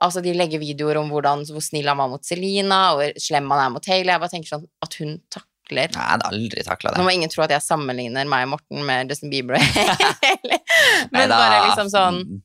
[0.05, 3.47] Altså, de legger videoer om hvordan, hvor snill han var mot Selina, og hvor slem
[3.55, 4.13] han er mot Hailey.
[4.13, 7.01] Jeg bare tenker sånn at hun takler Nei, Jeg hadde aldri takla det.
[7.01, 9.57] Nå må ingen tro at jeg sammenligner meg og Morten med Justin Bieber.
[11.15, 12.43] Men bare liksom sånn Mm.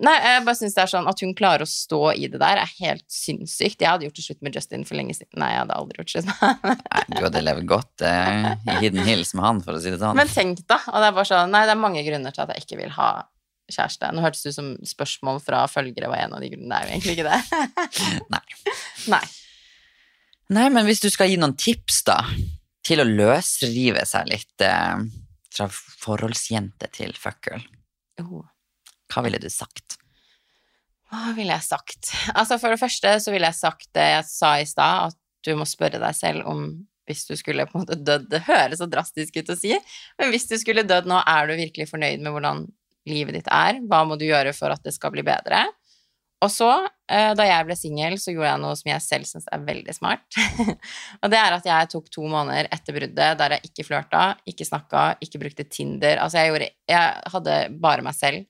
[0.00, 2.62] Nei, jeg bare synes det er sånn at hun klarer å stå i det der,
[2.62, 3.82] er helt sinnssykt.
[3.82, 5.36] Jeg hadde gjort det slutt med Justin for lenge siden.
[5.36, 9.04] Nei, jeg hadde aldri gjort slutt med Nei, du hadde levd godt eh, i Hidden
[9.04, 10.16] Hills med han, for å si det sånn.
[10.16, 10.78] Men tenk, da.
[10.94, 12.94] Og det er bare sånn Nei, det er mange grunner til at jeg ikke vil
[12.96, 13.10] ha
[13.72, 14.10] kjæreste.
[14.14, 16.70] Nå hørtes det ut som spørsmål fra følgere var en av de grunnene.
[16.70, 17.80] Det er jo egentlig ikke det.
[18.34, 18.42] Nei.
[19.14, 19.22] Nei.
[20.56, 22.20] Nei, men hvis du skal gi noen tips, da,
[22.86, 25.00] til å løsrive seg litt eh,
[25.56, 27.64] fra forholdsjente til fuckgirl,
[28.16, 28.46] Oh.
[29.12, 29.98] hva ville du sagt?
[31.12, 32.08] Hva ville jeg sagt?
[32.32, 35.50] Altså, for det første så ville jeg sagt det jeg sa i stad, at du
[35.58, 36.62] må spørre deg selv om
[37.06, 39.76] hvis du skulle på en måte dødd Det høres så drastisk ut å si,
[40.18, 42.64] men hvis du skulle dødd nå, er du virkelig fornøyd med hvordan
[43.08, 43.80] livet ditt er?
[43.86, 45.64] Hva må du gjøre for at det skal bli bedre?
[46.44, 46.68] Og så,
[47.08, 49.94] eh, da jeg ble singel, så gjorde jeg noe som jeg selv syns er veldig
[49.96, 50.26] smart.
[51.22, 54.68] og det er at jeg tok to måneder etter bruddet der jeg ikke flørta, ikke
[54.68, 56.20] snakka, ikke brukte Tinder.
[56.20, 58.44] Altså, jeg, gjorde, jeg hadde bare meg selv.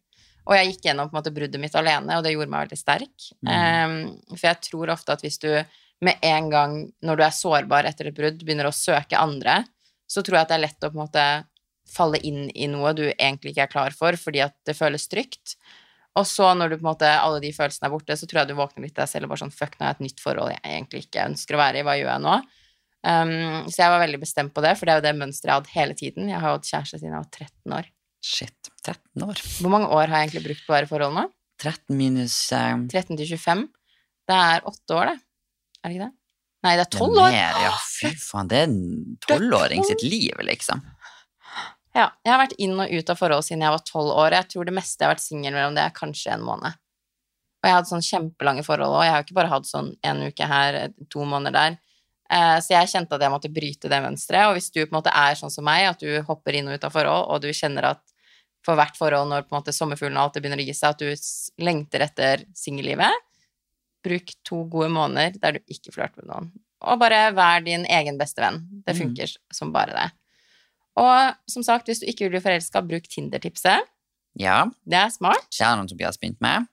[0.47, 2.79] Og jeg gikk gjennom på en måte bruddet mitt alene, og det gjorde meg veldig
[2.79, 3.31] sterk.
[3.51, 3.97] Ehm,
[4.31, 5.51] for jeg tror ofte at hvis du
[6.07, 9.62] med en gang, når du er sårbar etter et brudd, begynner å søke andre,
[10.07, 11.25] så tror jeg at det er lett å på en måte
[11.90, 15.57] falle inn i noe du egentlig ikke er klar for, fordi at det føles trygt.
[16.16, 18.51] Og så når du på en måte, alle de følelsene er borte, så tror jeg
[18.51, 20.55] du våkner litt deg selv og bare sånn Fuck, nå er jeg et nytt forhold
[20.55, 21.87] jeg egentlig ikke ønsker å være i.
[21.87, 22.37] Hva gjør jeg nå?
[23.07, 25.55] Um, så jeg var veldig bestemt på det, for det er jo det mønsteret jeg
[25.55, 26.31] har hatt hele tiden.
[26.33, 27.90] Jeg har jo hatt kjæreste siden jeg var 13 år.
[28.27, 29.42] Shit, 13 år.
[29.61, 31.27] Hvor mange år har jeg egentlig brukt på å være i forhold nå?
[31.62, 32.87] 13 minus um...
[32.90, 33.66] 13 til 25.
[34.27, 35.20] Det er åtte år, det.
[35.83, 36.14] Er det ikke det?
[36.66, 37.37] Nei, det er det er tolv år.
[37.37, 38.51] Ja, fy faen.
[38.51, 40.81] Det er en tolvåring sitt liv, liksom.
[41.97, 44.35] Ja, jeg har vært inn og ut av forhold siden jeg var tolv år.
[44.37, 46.75] Jeg tror det meste jeg har vært singel mellom det, er kanskje en måned.
[46.77, 49.05] Og jeg har hatt sånn kjempelange forhold òg.
[49.07, 50.77] Jeg har jo ikke bare hatt sånn en uke her,
[51.11, 51.79] to måneder der.
[52.29, 54.51] Eh, Så jeg kjente at jeg måtte bryte det mønsteret.
[54.51, 56.75] Og hvis du på en måte er sånn som meg, at du hopper inn og
[56.77, 58.03] ut av forhold, og du kjenner at
[58.67, 60.91] for hvert forhold, når på en måte sommerfuglen og alt det begynner å gi seg,
[60.91, 63.15] at du lengter etter singellivet,
[64.05, 66.53] bruk to gode måneder der du ikke flørter med noen.
[66.87, 68.61] Og bare vær din egen beste venn.
[68.85, 69.01] Det Mm.
[69.01, 70.11] funker som bare det.
[70.97, 73.85] Og som sagt, hvis du ikke vil bli forelska, bruk Tinder-tipset.
[74.41, 75.47] Ja, Det er smart.
[75.53, 76.67] det er noe Tobias begynt med.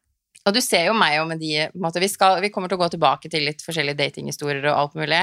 [0.45, 2.81] Og du ser jo meg og med de måte, vi, skal, vi kommer til å
[2.83, 5.21] gå tilbake til litt forskjellige datinghistorier og alt mulig.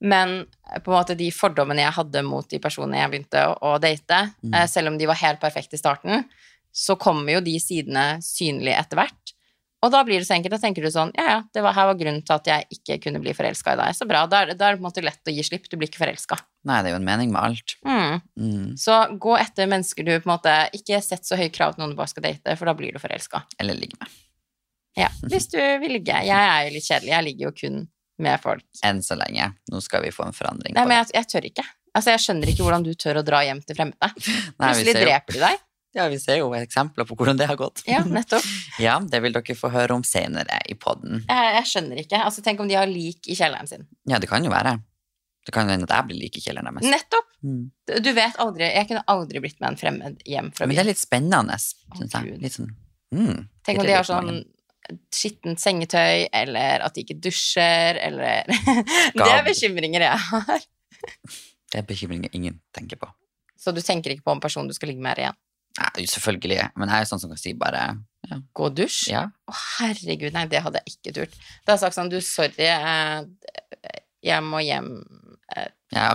[0.00, 0.46] Men
[0.84, 4.20] på en måte de fordommene jeg hadde mot de personene jeg begynte å, å date,
[4.42, 4.54] Mm.
[4.54, 6.24] eh, selv om de var helt perfekte i starten,
[6.72, 9.32] så kommer jo de sidene synlig etter hvert.
[9.82, 10.52] Og da blir det så enkelt.
[10.52, 12.98] Da tenker du sånn Ja, ja, det var, her var grunnen til at jeg ikke
[13.06, 13.94] kunne bli forelska i deg.
[13.96, 14.26] Så bra.
[14.28, 15.68] Da er, det- da er det på en måte lett å gi slipp.
[15.70, 16.36] Du blir ikke forelska.
[16.68, 17.76] Nei, det er jo en mening med alt.
[17.86, 18.20] Mm.
[18.36, 18.66] Mm.
[18.76, 21.94] Så gå etter mennesker du på en måte Ikke sett så høye krav til noen
[21.94, 23.44] du bare skal date, for da blir du forelska.
[23.58, 24.08] Eller ligge med.
[24.98, 26.12] Ja, hvis du vil ligge.
[26.26, 27.12] Jeg er jo litt kjedelig.
[27.14, 27.88] Jeg ligger jo kun
[28.20, 28.64] med folk.
[28.84, 29.54] Enn så lenge.
[29.72, 31.64] Nå skal vi få en forandring Nei, men jeg, jeg tør ikke.
[31.96, 34.10] Altså, jeg skjønner ikke hvordan du tør å dra hjem til fremmede.
[34.60, 35.62] Plutselig dreper de deg.
[35.96, 37.82] Ja, vi ser jo eksempler på hvordan det har gått.
[37.88, 38.44] Ja, nettopp.
[38.80, 41.24] Ja, det vil dere få høre om senere i podden.
[41.26, 42.20] Jeg, jeg skjønner ikke.
[42.24, 43.88] Altså, tenk om de har lik i kjelleren sin.
[44.08, 44.78] Ja, det kan jo være.
[45.46, 46.92] Det kan hende at jeg blir lik i kjelleren deres.
[46.94, 47.28] Nettopp!
[47.42, 47.60] Mm.
[48.04, 50.70] Du vet aldri Jeg kunne aldri blitt med en fremmed hjem fra byen.
[50.70, 52.34] Men det er litt spennende, syns jeg.
[52.42, 52.68] Litt sånn
[53.16, 54.42] mm, Tenk om de har sånn
[55.14, 58.48] skittent sengetøy, eller at de ikke dusjer, eller
[59.16, 60.66] Det er bekymringer jeg har.
[61.70, 63.08] Det er bekymringer ingen tenker på.
[63.60, 65.38] Så du tenker ikke på om personen du skal ligge med, er igjen.
[65.80, 66.70] Nei, selvfølgelig.
[66.76, 67.88] Men jeg er sånn som kan si bare
[68.54, 69.08] Gå og dusj?
[69.10, 69.24] ja.
[69.48, 71.32] Å, herregud, nei, det hadde jeg ikke turt.
[71.64, 74.90] Da har jeg sagt sånn, du, sorry, eh, jeg må hjem.
[75.56, 75.70] Eh,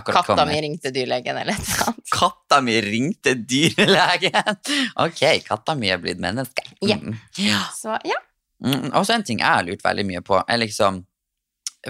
[0.06, 2.06] Katta mi ringte dyrlegen, eller et eller annet.
[2.14, 4.54] Katta mi ringte dyrlegen!
[5.04, 6.64] Ok, katta mi er blitt menneske.
[6.86, 6.96] Ja.
[6.96, 7.18] Mm.
[7.42, 7.60] ja.
[7.76, 8.16] Så ja.
[8.64, 11.02] Mm, også en ting jeg har lurt veldig mye på, er liksom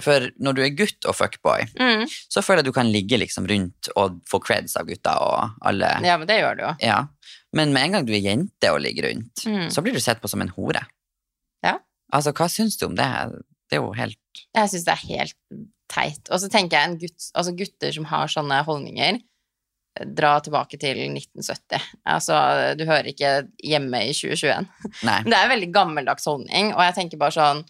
[0.03, 2.03] For når du er gutt og fuckboy, Mm.
[2.29, 5.89] så føler jeg du kan ligge liksom rundt og få creds av gutta og alle.
[6.05, 6.73] ja, men det gjør du jo.
[6.85, 6.99] Ja.
[7.55, 9.69] Men med en gang du er jente og ligger rundt, Mm.
[9.71, 10.83] så blir du sett på som en hore.
[11.65, 11.79] Ja.
[12.13, 13.07] Altså, hva syns du om det?
[13.71, 14.19] Det er jo helt
[14.55, 15.35] Jeg syns det er helt
[15.89, 16.29] teit.
[16.31, 19.21] Og så tenker jeg en gutt, altså gutter som har sånne holdninger,
[20.13, 21.81] dra tilbake til 1970.
[22.07, 24.67] Altså, du hører ikke hjemme i 2021.
[25.09, 25.23] Nei.
[25.25, 27.65] Det er en veldig gammeldags holdning, og jeg tenker bare sånn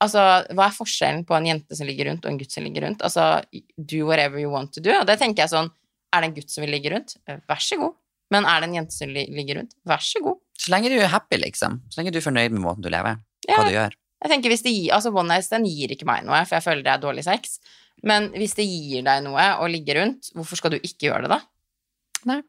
[0.00, 0.20] Altså,
[0.54, 3.00] hva er forskjellen på en jente som ligger rundt, og en gutt som ligger rundt?
[3.02, 3.42] Altså,
[3.76, 4.92] do whatever you want to do.
[4.94, 5.72] Og det tenker jeg sånn
[6.14, 7.16] Er det en gutt som vil ligge rundt?
[7.26, 7.96] Vær så god.
[8.34, 9.72] Men er det en jente som ligger rundt?
[9.88, 10.36] Vær så god.
[10.58, 11.78] Så lenge du er happy, liksom.
[11.88, 13.20] Så lenge du er fornøyd med måten du lever.
[13.48, 13.56] Ja.
[13.56, 13.96] Hva du gjør.
[14.18, 16.64] Jeg tenker hvis det gir, altså One night stand gir ikke meg noe, for jeg
[16.66, 17.60] føler det er dårlig sex.
[18.06, 21.32] Men hvis det gir deg noe å ligge rundt, hvorfor skal du ikke gjøre det
[21.36, 21.40] da?
[22.28, 22.40] Nei.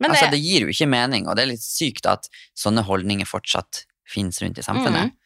[0.00, 2.26] Men altså, det, det gir jo ikke mening, og det er litt sykt at
[2.58, 5.12] sånne holdninger fortsatt finnes rundt i samfunnet.
[5.12, 5.22] Mhm.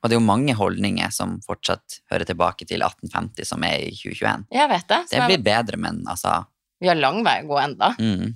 [0.00, 3.90] Og det er jo mange holdninger som fortsatt hører tilbake til 1850, som er i
[3.92, 4.46] 2021.
[4.56, 5.00] jeg vet det.
[5.10, 6.38] Det blir bedre, men altså
[6.80, 7.90] vi har lang vei å gå enda.
[8.00, 8.30] mm,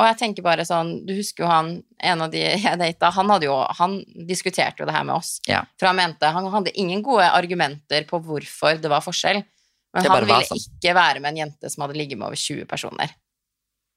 [0.00, 3.28] Og jeg tenker bare sånn, du husker jo han, en av de jeg data, han
[3.34, 5.34] hadde jo, han diskuterte jo det her med oss.
[5.48, 5.60] Ja.
[5.80, 9.42] For han mente, han hadde ingen gode argumenter på hvorfor det var forskjell.
[9.92, 10.62] Men han ville sånn.
[10.62, 13.12] ikke være med en jente som hadde ligget med over 20 personer.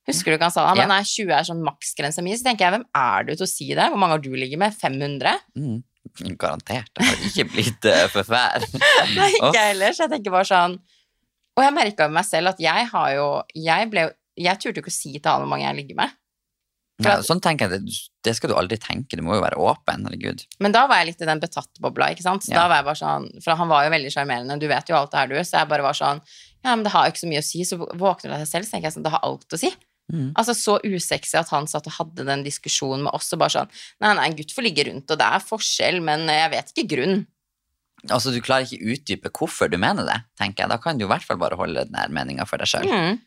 [0.10, 0.66] Husker du hva han sa?
[0.68, 0.88] Han Ja.
[0.90, 2.36] nei, 20 er sånn maksgrensa min.
[2.36, 3.86] Så tenker jeg, hvem er du til å si det?
[3.94, 4.74] Hvor mange har du ligget med?
[4.76, 5.38] 500?
[5.56, 6.90] mm, Garantert.
[6.98, 8.66] Det har ikke blitt uh, for fær.
[9.16, 9.96] Nei, ikke jeg heller.
[9.96, 10.76] Så jeg tenker bare sånn
[11.56, 14.80] Og jeg merka med meg selv at jeg har jo Jeg ble jo Jeg turte
[14.80, 16.20] jo ikke å si til han hvor mange jeg ligger med.
[17.02, 19.18] Ja, sånn tenker jeg, det, det skal du aldri tenke.
[19.18, 20.06] Du må jo være åpen.
[20.08, 20.44] Herregud.
[20.64, 22.46] Men da var jeg litt i den betatt-bobla, ikke sant.
[22.52, 22.62] Ja.
[22.62, 25.14] da var jeg bare sånn For han var jo veldig sjarmerende, du vet jo alt
[25.14, 25.40] det her, du.
[25.42, 26.22] Så jeg bare var sånn
[26.64, 27.64] Ja, men det har jo ikke så mye å si.
[27.68, 29.74] Så våkner du deg selv, så tenker jeg sånn Det har alt å si.
[30.14, 30.32] Mm.
[30.38, 33.70] Altså så usexy at han satt og hadde den diskusjonen med oss og bare sånn
[34.04, 36.90] Nei, nei, en gutt får ligge rundt, og det er forskjell, men jeg vet ikke
[36.96, 37.22] grunn.
[38.12, 40.74] Altså, du klarer ikke utdype hvorfor du mener det, tenker jeg.
[40.74, 42.90] Da kan du i hvert fall bare holde den her meninga for deg sjøl.
[42.92, 43.22] Mm.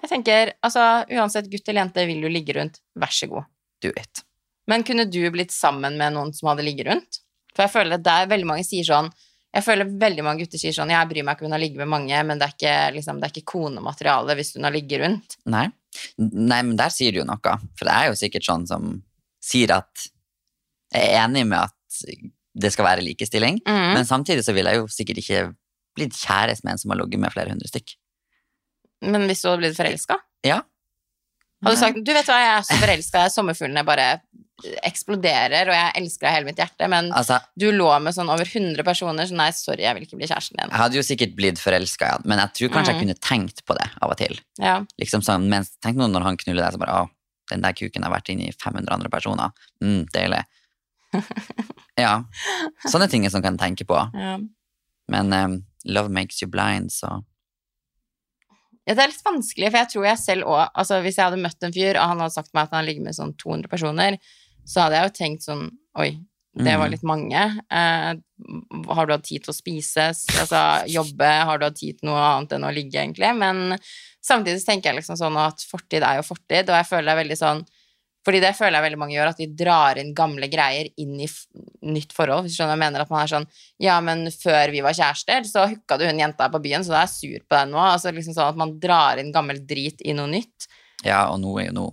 [0.00, 3.44] Jeg tenker, altså uansett gutt eller jente, vil du ligge rundt, vær så god.
[3.84, 4.22] Do it.
[4.70, 7.18] Men kunne du blitt sammen med noen som hadde ligget rundt?
[7.52, 9.10] For jeg føler det er veldig mange sier sånn
[9.52, 11.82] Jeg føler veldig mange gutter sier sånn Jeg bryr meg ikke om hun har ligget
[11.82, 15.02] med mange, men det er ikke, liksom, det er ikke konemateriale hvis hun har ligget
[15.02, 15.36] rundt.
[15.52, 15.66] Nei.
[16.16, 17.56] Nei, men der sier du jo noe.
[17.76, 18.94] For det er jo sikkert sånn som
[19.44, 20.06] sier at
[20.94, 22.00] Jeg er enig med at
[22.62, 23.94] det skal være likestilling, Mm.
[23.96, 25.42] men samtidig så vil jeg jo sikkert ikke
[25.96, 27.94] blitt kjæreste med en som har ligget med flere hundre stykk.
[29.02, 30.16] Men hvis du hadde blitt forelska?
[30.46, 30.60] Ja.
[31.62, 34.06] Hadde du sagt du vet hva, jeg er så forelska, sommerfuglene bare
[34.86, 38.46] eksploderer, og jeg elsker deg hele mitt hjerte, men Altså, du lå med sånn over
[38.46, 40.70] 100 personer, så nei, sorry, jeg vil ikke bli kjæresten din.
[40.70, 43.02] jeg hadde jo sikkert blitt forelska, ja, men jeg tror kanskje jeg Mm.
[43.06, 44.38] kunne tenkt på det av og til.
[44.62, 44.76] Ja.
[45.02, 47.10] Liksom sånn, mens, tenk nå når han knuller deg, så bare Å,
[47.50, 49.50] den der kuken har vært inni 500 andre personer.
[49.82, 50.44] Mm, deilig.
[51.98, 52.22] ja.
[52.86, 53.98] Sånne ting er som kan tenke på.
[54.14, 54.38] ja.
[55.10, 57.24] Men um, love makes you blind, så
[58.86, 61.38] Ja, det er litt vanskelig, for jeg tror jeg selv òg altså, Hvis jeg hadde
[61.42, 64.16] møtt en fyr, og han hadde sagt meg at han ligger med sånn 200 personer,
[64.66, 65.68] så hadde jeg jo tenkt sånn
[66.02, 66.10] Oi,
[66.56, 66.92] det var Mm.
[66.92, 67.42] litt mange.
[67.70, 68.14] Eh,
[68.96, 70.06] har du hatt tid til å spise?
[70.40, 71.28] Altså jobbe?
[71.48, 73.30] Har du hatt tid til noe annet enn å ligge, egentlig?
[73.36, 73.78] Men
[74.24, 77.22] samtidig tenker jeg liksom sånn at fortid er jo fortid, og jeg føler det er
[77.24, 77.62] veldig sånn
[78.22, 81.26] fordi det føler jeg veldig mange gjør, at de drar inn gamle greier inn i
[81.90, 82.44] nytt forhold.
[82.44, 83.48] Hvis du skjønner jeg mener, at man er sånn
[83.82, 87.00] Ja, men før vi var kjærester, så hooka du hun jenta på byen, så da
[87.00, 87.80] er jeg sur på deg nå.
[87.82, 90.68] Altså liksom sånn at man drar inn gammel drit i noe nytt.
[91.02, 91.88] Ja, og nå er jo nå.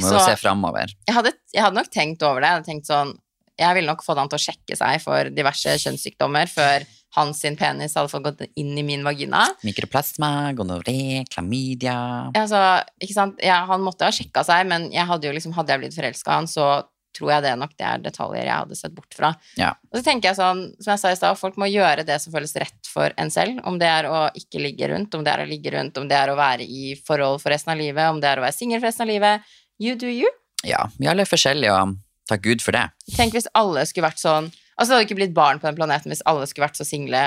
[0.00, 0.92] Må jo se framover.
[1.08, 2.48] Jeg hadde, jeg hadde nok tenkt over det.
[2.48, 3.14] Jeg hadde tenkt sånn
[3.56, 6.84] Jeg ville nok fått han til å sjekke seg for diverse kjønnssykdommer før
[7.16, 9.46] hans sin penis hadde fått gått inn i min vagina.
[9.66, 11.96] Mikroplasma, gonoré, klamydia
[12.36, 12.60] Altså,
[13.02, 13.40] ikke sant?
[13.44, 16.32] Ja, han måtte ha sjekka seg, men jeg hadde jo liksom, hadde jeg blitt forelska
[16.32, 16.68] i han, så
[17.16, 19.30] tror jeg det nok det er detaljer jeg hadde sett bort fra.
[19.56, 19.72] Ja.
[19.90, 22.34] Og så tenker jeg sånn, som jeg sa i stad, folk må gjøre det som
[22.34, 23.62] føles rett for en selv.
[23.68, 26.18] Om det er å ikke ligge rundt, om det er å ligge rundt, om det
[26.18, 28.82] er å være i forhold for resten av livet, om det er å være singel
[28.82, 29.56] for resten av livet.
[29.82, 30.28] You do you.
[30.66, 31.96] Ja, vi alle er forskjellige, og
[32.30, 32.86] takk Gud for det.
[33.16, 36.12] Tenk hvis alle skulle vært sånn Altså, det hadde ikke blitt barn på den planeten
[36.12, 37.22] hvis alle skulle vært så single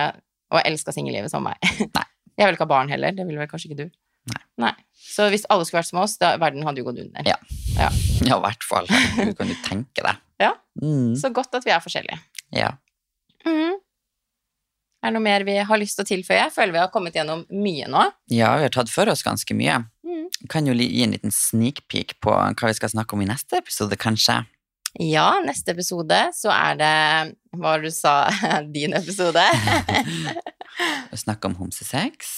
[0.54, 1.58] og elska singellivet som meg.
[1.98, 2.06] Nei.
[2.40, 3.98] Jeg vil ikke ha barn heller, det vil vel kanskje ikke du?
[4.30, 4.42] Nei.
[4.66, 4.74] Nei.
[5.00, 7.26] Så hvis alle skulle vært som oss, da verden hadde jo gått under.
[7.28, 7.36] Ja.
[7.80, 7.90] Ja,
[8.22, 8.88] i hvert fall.
[9.18, 10.16] Du kan jo tenke deg.
[10.40, 10.54] Ja.
[10.80, 11.18] Mm.
[11.20, 12.16] Så godt at vi er forskjellige.
[12.56, 12.70] Ja.
[13.44, 13.74] Mm.
[15.04, 16.38] Er det noe mer vi har lyst til å tilføye?
[16.46, 18.06] Jeg føler vi har kommet gjennom mye nå.
[18.32, 19.82] ja, vi har tatt for oss ganske mye.
[20.08, 20.30] Mm.
[20.48, 23.60] Kan jo gi en liten sneak peek på hva vi skal snakke om i neste
[23.60, 24.38] episode, kanskje.
[24.98, 26.94] Ja, neste episode så er det
[27.60, 28.24] Hva du sa?
[28.76, 29.44] Din episode?
[31.14, 32.32] Å snakke om homsesex.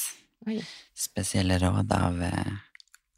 [0.49, 0.59] Oi.
[0.97, 2.33] Spesielle råd av hva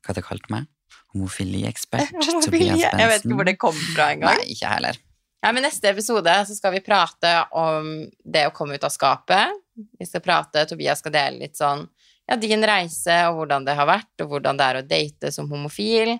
[0.03, 0.69] Hva du kalt meg?
[1.13, 2.45] Homofiliekspert Homofili.
[2.45, 3.01] Tobias Bensen.
[3.01, 4.37] Jeg vet ikke hvor det kom fra engang.
[4.37, 5.01] Nei, ikke heller.
[5.43, 7.89] Ja, men neste episode så skal vi prate om
[8.23, 9.59] det å komme ut av skapet.
[9.99, 11.83] Vi skal prate, Tobias skal dele litt sånn
[12.29, 15.49] ja, din reise og hvordan det har vært, og hvordan det er å date som
[15.51, 16.15] homofil.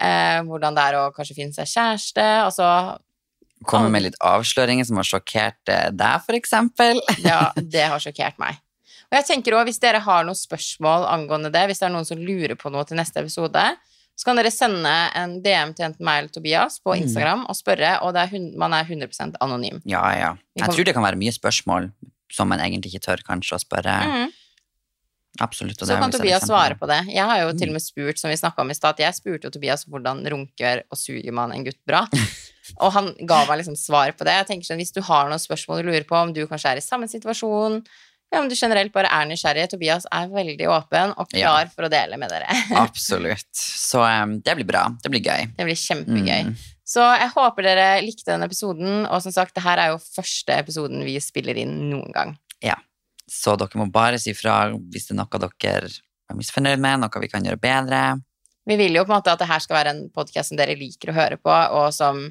[0.00, 2.26] Eh, hvordan det er å kanskje finne seg kjæreste.
[2.46, 2.68] Og så
[3.68, 7.02] Komme med litt avsløringer som har sjokkert eh, deg, eksempel.
[7.26, 8.56] Ja, det har sjokkert meg.
[9.10, 12.06] Og jeg tenker også, hvis dere har noen spørsmål angående det, hvis det er noen
[12.08, 13.64] som lurer på noe til neste episode,
[14.16, 17.02] så kan dere sende en DM til enten meg eller Tobias på Mm.
[17.04, 19.80] Instagram og spørre, og det er man er 100% anonym.
[19.88, 20.30] Ja, ja.
[20.56, 21.90] Jeg tror det kan være mye spørsmål
[22.30, 23.96] som man egentlig ikke tør kanskje å spørre.
[24.06, 24.32] Mm.
[25.38, 25.78] Absolutt.
[25.78, 26.86] Så kan Tobias svare på.
[26.90, 27.06] det.
[27.14, 27.70] Jeg har jo til Mm.
[27.70, 30.82] og med spurt, som vi snakka om i stad, jeg spurte jo Tobias hvordan runker
[30.90, 32.06] og suger man en gutt bra.
[32.80, 34.30] Og han ga meg liksom svar på det.
[34.36, 36.76] Jeg tenker sånn, Hvis du har noen spørsmål du lurer på, om du kanskje er
[36.78, 37.80] i samme situasjon,
[38.32, 41.48] ja, om du generelt bare er nysgjerrig, Tobias er veldig åpen og Ja.
[41.48, 42.46] klar for å dele med dere.
[42.78, 43.50] Absolutt.
[43.54, 44.84] Så um, det blir bra.
[45.02, 45.48] Det blir gøy.
[45.56, 46.44] Det blir kjempegøy.
[46.46, 46.54] Mm.
[46.86, 50.54] Så jeg håper dere likte denne episoden, og som sagt, det her er jo første
[50.58, 52.36] episoden vi spiller inn noen gang.
[53.30, 55.88] Så dere må bare si fra hvis det er noe dere
[56.30, 58.02] er misfornøyd med, noe vi kan gjøre bedre.
[58.66, 60.74] Vi vil jo på en måte at det her skal være en podkast som dere
[60.78, 62.28] liker å høre på, og som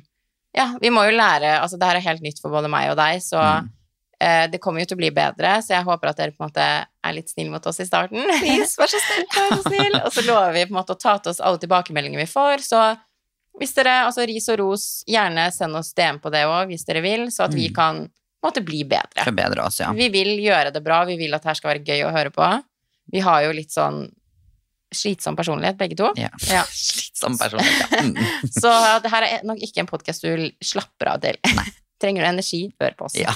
[0.56, 2.98] Ja, vi må jo lære Altså, det her er helt nytt for både meg og
[2.98, 3.70] deg, så Mm.
[4.20, 6.50] eh, det kommer jo til å bli bedre, så jeg håper at dere på en
[6.50, 6.64] måte
[7.04, 8.24] er litt snille mot oss i starten.
[8.42, 9.26] Please, vær så snill.
[9.36, 10.00] Vær så snill.
[10.06, 12.66] Og så lover vi på en måte å ta til oss alle tilbakemeldinger vi får,
[12.66, 12.82] så
[13.60, 17.02] hvis dere, altså ris og ros, gjerne send oss DM på det òg, hvis dere
[17.04, 17.76] vil, så at vi Mm.
[17.76, 18.10] kan
[18.46, 19.24] måte bli bedre.
[19.26, 19.90] Forbedre oss, ja.
[19.96, 22.48] Vi vil gjøre det bra, vi vil at her skal være gøy å høre på.
[23.12, 24.06] Vi har jo litt sånn
[24.96, 26.08] slitsom personlighet, begge to.
[26.18, 26.30] ja.
[26.50, 26.64] Ja.
[26.74, 27.92] Slitsom personlighet.
[27.92, 28.06] Ja.
[28.08, 28.16] Mm.
[28.62, 28.72] Så
[29.04, 31.38] det her er nok ikke en podkast du slapper av til.
[32.02, 33.18] Trenger du energi, hør på oss.
[33.20, 33.34] ja.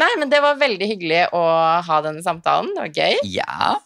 [0.00, 1.40] Nei, men det var veldig hyggelig å
[1.84, 2.70] ha denne samtalen.
[2.76, 3.22] Det var gøy.
[3.36, 3.76] ja.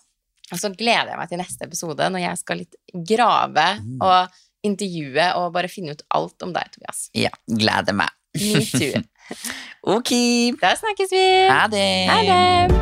[0.53, 2.75] Og så gleder jeg meg til neste episode, når jeg skal litt
[3.09, 3.95] grave Mm.
[4.05, 4.35] og
[4.69, 7.07] intervjue og bare finne ut alt om deg, Tobias.
[7.17, 7.31] Ja.
[7.49, 8.13] Gleder meg.
[8.35, 9.03] Me too.
[9.87, 10.11] Ok.
[10.61, 11.49] Da snakkes vi!
[11.49, 12.07] Ha det.
[12.09, 12.75] Ha det!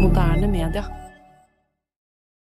[0.00, 1.07] Moderne media.